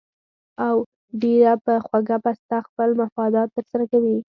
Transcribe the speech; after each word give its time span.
او 0.65 0.75
ډېره 1.21 1.53
پۀ 1.65 1.75
خوږه 1.85 2.17
پسته 2.25 2.57
خپل 2.67 2.89
مفادات 3.01 3.47
تر 3.55 3.65
سره 3.71 3.85
کوي 3.91 4.17